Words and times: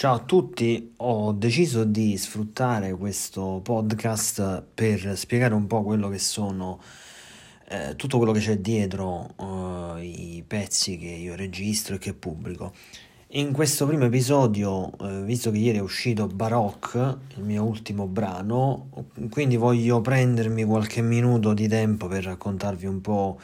Ciao 0.00 0.14
a 0.14 0.20
tutti, 0.20 0.94
ho 0.96 1.32
deciso 1.32 1.84
di 1.84 2.16
sfruttare 2.16 2.94
questo 2.94 3.60
podcast 3.62 4.62
per 4.72 5.14
spiegare 5.18 5.52
un 5.52 5.66
po' 5.66 5.82
quello 5.82 6.08
che 6.08 6.18
sono 6.18 6.80
eh, 7.68 7.94
tutto 7.96 8.16
quello 8.16 8.32
che 8.32 8.40
c'è 8.40 8.56
dietro 8.60 9.28
eh, 9.98 10.02
i 10.02 10.42
pezzi 10.46 10.96
che 10.96 11.04
io 11.04 11.34
registro 11.34 11.96
e 11.96 11.98
che 11.98 12.14
pubblico. 12.14 12.72
In 13.32 13.52
questo 13.52 13.86
primo 13.86 14.06
episodio, 14.06 14.90
eh, 15.00 15.22
visto 15.22 15.50
che 15.50 15.58
ieri 15.58 15.76
è 15.76 15.82
uscito 15.82 16.26
Baroque, 16.28 17.18
il 17.36 17.42
mio 17.42 17.62
ultimo 17.62 18.06
brano, 18.06 18.88
quindi 19.28 19.56
voglio 19.56 20.00
prendermi 20.00 20.64
qualche 20.64 21.02
minuto 21.02 21.52
di 21.52 21.68
tempo 21.68 22.06
per 22.06 22.24
raccontarvi 22.24 22.86
un 22.86 23.02
po' 23.02 23.38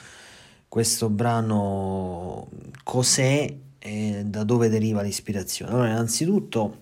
questo 0.68 1.10
brano 1.10 2.48
cos'è 2.82 3.64
e 3.86 4.24
da 4.24 4.42
dove 4.42 4.68
deriva 4.68 5.00
l'ispirazione. 5.00 5.70
Allora, 5.72 5.90
innanzitutto 5.90 6.78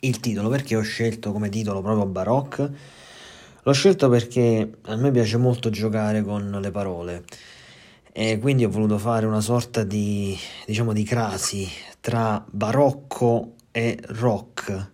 il 0.00 0.20
titolo, 0.20 0.48
perché 0.48 0.74
ho 0.74 0.80
scelto 0.80 1.32
come 1.32 1.50
titolo 1.50 1.82
proprio 1.82 2.06
Baroque? 2.06 2.70
L'ho 3.62 3.72
scelto 3.72 4.08
perché 4.08 4.78
a 4.82 4.96
me 4.96 5.10
piace 5.10 5.36
molto 5.36 5.68
giocare 5.68 6.22
con 6.22 6.58
le 6.60 6.70
parole 6.70 7.24
e 8.12 8.38
quindi 8.38 8.64
ho 8.64 8.70
voluto 8.70 8.96
fare 8.96 9.26
una 9.26 9.42
sorta 9.42 9.84
di, 9.84 10.36
diciamo, 10.64 10.94
di 10.94 11.04
crasi 11.04 11.68
tra 12.00 12.42
barocco 12.50 13.54
e 13.70 13.98
rock 14.06 14.92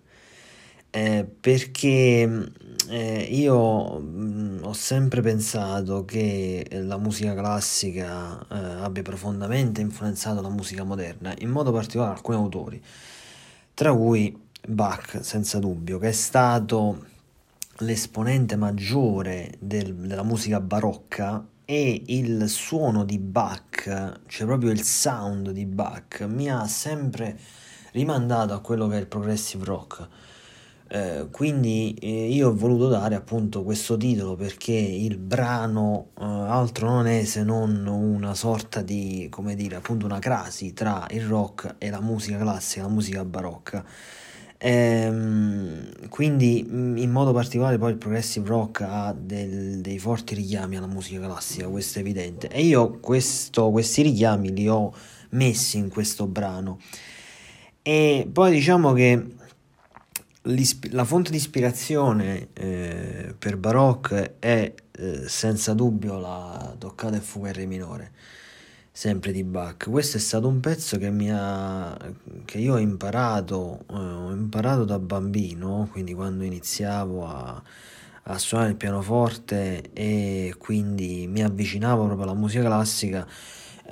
eh, 0.94 1.24
perché 1.24 2.50
eh, 2.88 3.22
io 3.28 3.98
mh, 3.98 4.60
ho 4.62 4.72
sempre 4.72 5.22
pensato 5.22 6.04
che 6.04 6.64
la 6.70 6.98
musica 6.98 7.34
classica 7.34 8.38
eh, 8.48 8.56
abbia 8.56 9.02
profondamente 9.02 9.80
influenzato 9.80 10.40
la 10.40 10.50
musica 10.50 10.84
moderna, 10.84 11.34
in 11.38 11.50
modo 11.50 11.72
particolare 11.72 12.14
alcuni 12.14 12.36
autori, 12.36 12.80
tra 13.74 13.92
cui 13.92 14.40
Bach, 14.68 15.18
senza 15.22 15.58
dubbio, 15.58 15.98
che 15.98 16.08
è 16.10 16.12
stato 16.12 17.04
l'esponente 17.78 18.54
maggiore 18.54 19.54
del, 19.58 19.92
della 19.94 20.22
musica 20.22 20.60
barocca 20.60 21.44
e 21.64 22.04
il 22.06 22.48
suono 22.48 23.04
di 23.04 23.18
Bach, 23.18 24.20
cioè 24.28 24.46
proprio 24.46 24.70
il 24.70 24.82
sound 24.84 25.50
di 25.50 25.66
Bach, 25.66 26.24
mi 26.28 26.48
ha 26.48 26.68
sempre 26.68 27.36
rimandato 27.92 28.54
a 28.54 28.60
quello 28.60 28.86
che 28.86 28.96
è 28.96 29.00
il 29.00 29.08
progressive 29.08 29.64
rock. 29.64 30.08
Eh, 30.94 31.26
quindi 31.32 31.92
eh, 32.00 32.28
io 32.28 32.50
ho 32.50 32.54
voluto 32.54 32.86
dare 32.86 33.16
appunto 33.16 33.64
questo 33.64 33.96
titolo 33.96 34.36
perché 34.36 34.70
il 34.72 35.16
brano 35.16 36.10
eh, 36.16 36.22
altro 36.22 36.88
non 36.88 37.08
è 37.08 37.24
se 37.24 37.42
non 37.42 37.84
una 37.88 38.34
sorta 38.36 38.80
di, 38.80 39.26
come 39.28 39.56
dire, 39.56 39.74
appunto 39.74 40.06
una 40.06 40.20
crasi 40.20 40.72
tra 40.72 41.04
il 41.10 41.26
rock 41.26 41.74
e 41.78 41.90
la 41.90 42.00
musica 42.00 42.38
classica, 42.38 42.82
la 42.82 42.90
musica 42.90 43.24
barocca. 43.24 43.84
Ehm, 44.56 46.08
quindi 46.10 46.60
in 46.60 47.10
modo 47.10 47.32
particolare 47.32 47.76
poi 47.76 47.90
il 47.90 47.98
progressive 47.98 48.46
rock 48.48 48.82
ha 48.82 49.12
del, 49.18 49.80
dei 49.80 49.98
forti 49.98 50.36
richiami 50.36 50.76
alla 50.76 50.86
musica 50.86 51.26
classica, 51.26 51.66
questo 51.66 51.98
è 51.98 52.02
evidente. 52.02 52.46
E 52.48 52.62
io 52.62 53.00
questo, 53.00 53.70
questi 53.72 54.02
richiami 54.02 54.52
li 54.54 54.68
ho 54.68 54.94
messi 55.30 55.76
in 55.76 55.88
questo 55.88 56.28
brano. 56.28 56.78
E 57.82 58.28
poi 58.32 58.52
diciamo 58.52 58.92
che 58.92 59.42
la 60.90 61.04
fonte 61.04 61.30
di 61.30 61.36
ispirazione 61.36 62.48
eh, 62.52 63.34
per 63.38 63.56
Baroque 63.56 64.36
è 64.38 64.74
eh, 64.92 65.28
senza 65.28 65.72
dubbio 65.72 66.18
la 66.18 66.74
toccata 66.76 67.16
e 67.16 67.20
fuga 67.20 67.48
in 67.48 67.54
re 67.54 67.66
minore, 67.66 68.12
sempre 68.92 69.32
di 69.32 69.42
Bach. 69.42 69.88
Questo 69.88 70.18
è 70.18 70.20
stato 70.20 70.46
un 70.46 70.60
pezzo 70.60 70.98
che, 70.98 71.10
mi 71.10 71.30
ha, 71.32 71.96
che 72.44 72.58
io 72.58 72.74
ho 72.74 72.78
imparato, 72.78 73.84
eh, 73.90 73.94
ho 73.94 74.32
imparato 74.32 74.84
da 74.84 74.98
bambino, 74.98 75.88
quindi 75.90 76.12
quando 76.12 76.44
iniziavo 76.44 77.26
a, 77.26 77.62
a 78.24 78.38
suonare 78.38 78.70
il 78.70 78.76
pianoforte 78.76 79.92
e 79.94 80.54
quindi 80.58 81.26
mi 81.26 81.42
avvicinavo 81.42 82.04
proprio 82.04 82.24
alla 82.24 82.38
musica 82.38 82.64
classica 82.64 83.26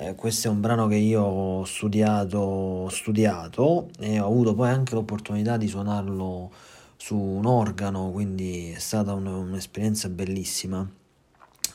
eh, 0.09 0.15
questo 0.15 0.47
è 0.47 0.51
un 0.51 0.59
brano 0.59 0.87
che 0.87 0.95
io 0.95 1.21
ho 1.21 1.65
studiato, 1.65 2.89
studiato 2.89 3.89
e 3.99 4.19
ho 4.19 4.27
avuto 4.27 4.53
poi 4.53 4.69
anche 4.69 4.95
l'opportunità 4.95 5.57
di 5.57 5.67
suonarlo 5.67 6.51
su 6.97 7.17
un 7.17 7.45
organo, 7.45 8.11
quindi 8.11 8.71
è 8.71 8.79
stata 8.79 9.13
un, 9.13 9.25
un'esperienza 9.25 10.09
bellissima. 10.09 10.87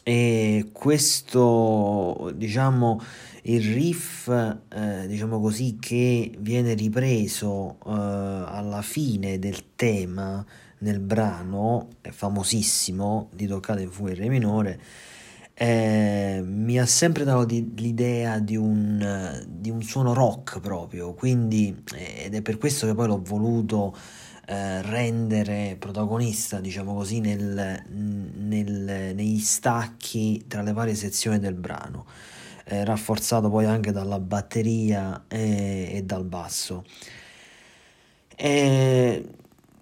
E 0.02 0.70
questo, 0.72 2.32
diciamo, 2.34 3.00
il 3.42 3.72
riff, 3.72 4.28
eh, 4.28 5.06
diciamo 5.06 5.40
così, 5.40 5.76
che 5.78 6.32
viene 6.38 6.74
ripreso 6.74 7.76
eh, 7.86 7.90
alla 7.90 8.82
fine 8.82 9.38
del 9.38 9.74
tema 9.76 10.44
nel 10.78 11.00
brano, 11.00 11.88
è 12.00 12.10
famosissimo, 12.10 13.28
di 13.34 13.46
Toccata 13.46 13.80
in 13.80 13.90
Fuga 13.90 14.10
in 14.10 14.16
Re 14.16 14.28
minore, 14.28 14.80
eh, 15.60 16.40
mi 16.44 16.78
ha 16.78 16.86
sempre 16.86 17.24
dato 17.24 17.44
di, 17.44 17.72
l'idea 17.74 18.38
di 18.38 18.54
un, 18.54 19.44
di 19.48 19.70
un, 19.70 19.82
suono 19.82 20.14
rock 20.14 20.60
proprio, 20.60 21.14
quindi, 21.14 21.82
eh, 21.96 22.26
ed 22.26 22.36
è 22.36 22.42
per 22.42 22.58
questo 22.58 22.86
che 22.86 22.94
poi 22.94 23.08
l'ho 23.08 23.20
voluto 23.20 23.92
eh, 24.46 24.80
rendere 24.82 25.74
protagonista, 25.76 26.60
diciamo 26.60 26.94
così, 26.94 27.18
nel, 27.18 27.82
nel, 27.88 29.12
negli 29.16 29.40
stacchi 29.40 30.44
tra 30.46 30.62
le 30.62 30.72
varie 30.72 30.94
sezioni 30.94 31.40
del 31.40 31.54
brano, 31.54 32.06
eh, 32.66 32.84
rafforzato 32.84 33.50
poi 33.50 33.64
anche 33.64 33.90
dalla 33.90 34.20
batteria 34.20 35.24
e, 35.26 35.90
e 35.92 36.02
dal 36.04 36.24
basso. 36.24 36.84
E, 38.36 39.28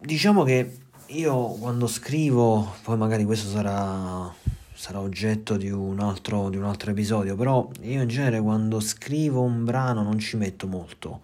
diciamo 0.00 0.42
che 0.42 0.78
io 1.08 1.48
quando 1.48 1.86
scrivo, 1.86 2.76
poi 2.82 2.96
magari 2.96 3.24
questo 3.24 3.50
sarà 3.50 4.32
sarà 4.76 5.00
oggetto 5.00 5.56
di 5.56 5.70
un, 5.70 6.00
altro, 6.00 6.50
di 6.50 6.58
un 6.58 6.64
altro 6.64 6.90
episodio, 6.90 7.34
però 7.34 7.68
io 7.80 8.02
in 8.02 8.08
genere 8.08 8.40
quando 8.40 8.78
scrivo 8.78 9.40
un 9.40 9.64
brano 9.64 10.02
non 10.02 10.18
ci 10.18 10.36
metto 10.36 10.66
molto, 10.66 11.22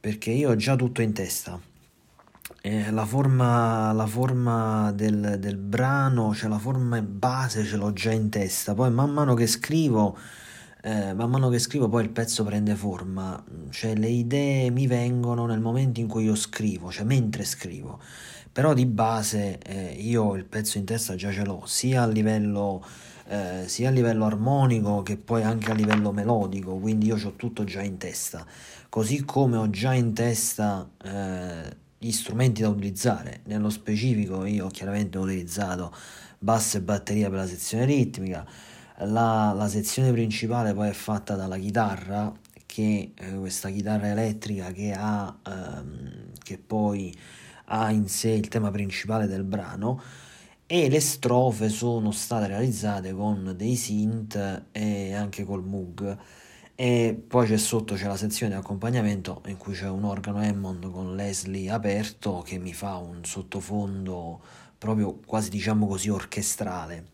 perché 0.00 0.30
io 0.30 0.50
ho 0.50 0.56
già 0.56 0.74
tutto 0.74 1.02
in 1.02 1.12
testa. 1.12 1.60
Eh, 2.62 2.90
la 2.90 3.04
forma, 3.04 3.92
la 3.92 4.06
forma 4.06 4.90
del, 4.92 5.36
del, 5.38 5.56
brano, 5.56 6.34
cioè 6.34 6.48
la 6.48 6.58
forma 6.58 7.00
base 7.02 7.64
ce 7.64 7.76
l'ho 7.76 7.92
già 7.92 8.12
in 8.12 8.30
testa, 8.30 8.72
poi 8.72 8.90
man 8.90 9.10
mano 9.10 9.34
che 9.34 9.46
scrivo, 9.46 10.16
eh, 10.86 11.14
man 11.14 11.30
mano 11.30 11.48
che 11.48 11.58
scrivo 11.58 11.88
poi 11.88 12.02
il 12.02 12.10
pezzo 12.10 12.44
prende 12.44 12.74
forma, 12.74 13.42
cioè 13.70 13.94
le 13.94 14.08
idee 14.08 14.68
mi 14.68 14.86
vengono 14.86 15.46
nel 15.46 15.58
momento 15.58 15.98
in 16.00 16.06
cui 16.06 16.24
io 16.24 16.34
scrivo, 16.34 16.90
cioè 16.90 17.06
mentre 17.06 17.44
scrivo. 17.44 17.98
Però 18.52 18.74
di 18.74 18.84
base 18.84 19.58
eh, 19.60 19.94
io 19.98 20.34
il 20.34 20.44
pezzo 20.44 20.76
in 20.76 20.84
testa 20.84 21.14
già 21.14 21.32
ce 21.32 21.42
l'ho 21.42 21.62
sia 21.64 22.02
a 22.02 22.06
livello 22.06 22.84
eh, 23.28 23.64
sia 23.66 23.88
a 23.88 23.92
livello 23.92 24.26
armonico 24.26 25.00
che 25.02 25.16
poi 25.16 25.42
anche 25.42 25.70
a 25.70 25.74
livello 25.74 26.12
melodico 26.12 26.76
quindi 26.76 27.06
io 27.06 27.16
ho 27.16 27.32
tutto 27.34 27.64
già 27.64 27.80
in 27.80 27.96
testa. 27.96 28.44
Così 28.90 29.24
come 29.24 29.56
ho 29.56 29.70
già 29.70 29.94
in 29.94 30.12
testa 30.12 30.86
eh, 31.02 31.76
gli 31.96 32.12
strumenti 32.12 32.60
da 32.60 32.68
utilizzare. 32.68 33.40
Nello 33.44 33.70
specifico 33.70 34.44
io 34.44 34.66
chiaramente 34.66 35.16
ho 35.16 35.22
utilizzato 35.22 35.94
basso 36.38 36.76
e 36.76 36.82
batteria 36.82 37.30
per 37.30 37.38
la 37.38 37.46
sezione 37.46 37.86
ritmica 37.86 38.46
la, 38.98 39.52
la 39.52 39.68
sezione 39.68 40.12
principale 40.12 40.72
poi 40.72 40.88
è 40.88 40.92
fatta 40.92 41.34
dalla 41.34 41.58
chitarra 41.58 42.32
che 42.66 43.12
eh, 43.14 43.34
questa 43.36 43.70
chitarra 43.70 44.08
elettrica 44.10 44.70
che 44.72 44.92
ha 44.96 45.36
ehm, 45.46 46.32
che 46.42 46.58
poi 46.58 47.14
ha 47.66 47.90
in 47.90 48.08
sé 48.08 48.30
il 48.30 48.48
tema 48.48 48.70
principale 48.70 49.26
del 49.26 49.44
brano 49.44 50.00
e 50.66 50.88
le 50.88 51.00
strofe 51.00 51.68
sono 51.68 52.10
state 52.12 52.46
realizzate 52.46 53.12
con 53.12 53.54
dei 53.56 53.76
synth 53.76 54.66
e 54.72 55.14
anche 55.14 55.44
col 55.44 55.64
Moog. 55.64 56.18
E 56.76 57.22
poi 57.28 57.46
c'è 57.46 57.56
sotto 57.56 57.94
c'è 57.94 58.06
la 58.06 58.16
sezione 58.16 58.54
di 58.54 58.58
accompagnamento 58.58 59.42
in 59.46 59.56
cui 59.56 59.74
c'è 59.74 59.88
un 59.88 60.04
organo 60.04 60.38
Hammond 60.40 60.90
con 60.90 61.14
Leslie 61.14 61.70
aperto 61.70 62.42
che 62.44 62.58
mi 62.58 62.72
fa 62.72 62.96
un 62.96 63.24
sottofondo 63.24 64.42
proprio 64.76 65.20
quasi 65.24 65.50
diciamo 65.50 65.86
così 65.86 66.08
orchestrale 66.08 67.13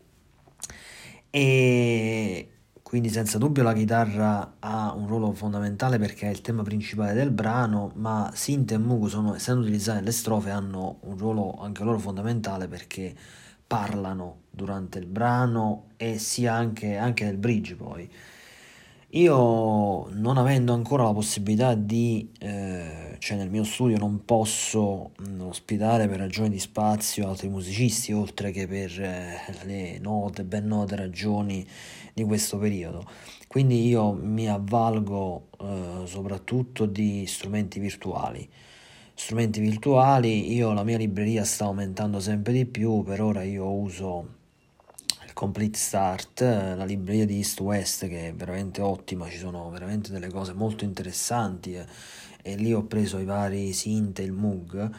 e 1.31 2.51
quindi 2.83 3.09
senza 3.09 3.37
dubbio 3.37 3.63
la 3.63 3.73
chitarra 3.73 4.57
ha 4.59 4.93
un 4.93 5.07
ruolo 5.07 5.31
fondamentale 5.31 5.97
perché 5.97 6.27
è 6.27 6.29
il 6.29 6.41
tema 6.41 6.61
principale 6.61 7.13
del 7.13 7.31
brano, 7.31 7.91
ma 7.95 8.31
Synth 8.33 8.71
e 8.73 8.77
Moog 8.77 9.07
sono, 9.07 9.33
essendo 9.35 9.61
utilizzate 9.61 9.99
nelle 9.99 10.11
strofe 10.11 10.49
hanno 10.49 10.99
un 11.03 11.17
ruolo 11.17 11.57
anche 11.61 11.83
loro 11.83 11.99
fondamentale 11.99 12.67
perché 12.67 13.15
parlano 13.65 14.41
durante 14.51 14.99
il 14.99 15.05
brano 15.05 15.91
e 15.95 16.17
sia 16.19 16.53
anche, 16.53 16.97
anche 16.97 17.23
nel 17.23 17.37
bridge 17.37 17.75
poi. 17.75 18.09
Io 19.13 20.07
non 20.09 20.37
avendo 20.37 20.71
ancora 20.71 21.03
la 21.03 21.11
possibilità 21.11 21.73
di, 21.75 22.29
eh, 22.39 23.17
cioè 23.19 23.35
nel 23.35 23.49
mio 23.49 23.65
studio 23.65 23.97
non 23.97 24.23
posso 24.23 25.11
mh, 25.17 25.41
ospitare 25.41 26.07
per 26.07 26.17
ragioni 26.19 26.47
di 26.47 26.59
spazio 26.59 27.27
altri 27.27 27.49
musicisti 27.49 28.13
oltre 28.13 28.51
che 28.51 28.67
per 28.67 29.01
eh, 29.01 29.37
le 29.65 29.99
note, 29.99 30.45
ben 30.45 30.65
note 30.65 30.95
ragioni 30.95 31.67
di 32.13 32.23
questo 32.23 32.57
periodo. 32.57 33.03
Quindi 33.47 33.85
io 33.85 34.13
mi 34.13 34.47
avvalgo 34.47 35.49
eh, 35.59 36.05
soprattutto 36.05 36.85
di 36.85 37.25
strumenti 37.25 37.79
virtuali. 37.81 38.47
strumenti 39.13 39.59
virtuali, 39.59 40.53
io 40.53 40.71
la 40.73 40.83
mia 40.83 40.97
libreria 40.97 41.43
sta 41.43 41.65
aumentando 41.65 42.19
sempre 42.21 42.53
di 42.53 42.65
più, 42.65 43.03
per 43.03 43.21
ora 43.21 43.43
io 43.43 43.69
uso 43.69 44.39
Complete 45.33 45.77
Start, 45.77 46.41
la 46.41 46.85
libreria 46.85 47.25
di 47.25 47.37
East 47.37 47.59
West 47.59 48.07
che 48.07 48.29
è 48.29 48.33
veramente 48.33 48.81
ottima, 48.81 49.29
ci 49.29 49.37
sono 49.37 49.69
veramente 49.69 50.11
delle 50.11 50.29
cose 50.29 50.53
molto 50.53 50.83
interessanti 50.83 51.75
eh, 51.75 51.85
e 52.41 52.55
lì 52.55 52.73
ho 52.73 52.83
preso 52.83 53.17
i 53.19 53.25
vari 53.25 53.73
synth 53.73 54.19
e 54.19 54.23
il 54.23 54.31
Moog 54.31 54.89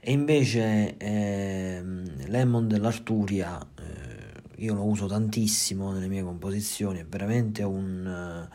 e 0.00 0.12
invece 0.12 0.96
eh, 0.96 1.82
Lemon 2.26 2.68
dell'Arturia 2.68 3.60
eh, 3.78 4.62
io 4.62 4.74
lo 4.74 4.84
uso 4.84 5.06
tantissimo 5.06 5.92
nelle 5.92 6.08
mie 6.08 6.22
composizioni, 6.22 7.00
è 7.00 7.06
veramente 7.06 7.62
un, 7.62 8.48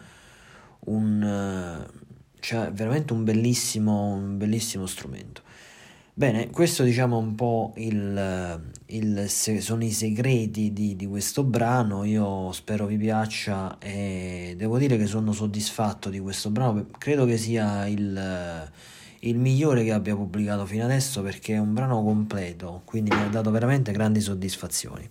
un 0.80 1.88
cioè 2.40 2.72
veramente 2.74 3.14
un 3.14 3.24
bellissimo, 3.24 4.14
un 4.14 4.38
bellissimo 4.38 4.86
strumento. 4.86 5.42
Bene, 6.16 6.52
questo 6.52 6.84
diciamo 6.84 7.18
un 7.18 7.34
po' 7.34 7.74
il, 7.78 8.62
il, 8.86 9.26
sono 9.30 9.84
i 9.84 9.90
segreti 9.90 10.72
di, 10.72 10.96
di, 10.96 11.08
questo 11.08 11.44
brano, 11.44 12.04
io 12.04 12.52
spero 12.52 12.86
vi 12.86 12.98
piaccia 12.98 13.80
e 13.80 14.54
devo 14.56 14.78
dire 14.78 14.96
che 14.96 15.08
sono 15.08 15.32
soddisfatto 15.32 16.10
di 16.12 16.20
questo 16.20 16.52
brano, 16.52 16.86
credo 17.00 17.26
che 17.26 17.38
sia 17.38 17.88
il, 17.88 18.72
il 19.22 19.38
migliore 19.40 19.84
che 19.84 19.92
abbia 19.92 20.16
pubblicato 20.16 20.68
fino 20.68 20.84
adesso 20.84 21.24
perché 21.24 21.56
è 21.56 21.58
un 21.58 21.74
brano 21.74 22.04
completo, 22.04 22.84
quindi 22.86 23.10
mi 23.10 23.24
ha 23.24 23.30
dato 23.30 23.50
veramente 23.50 23.92
grandi 23.92 24.22
soddisfazioni. 24.22 25.10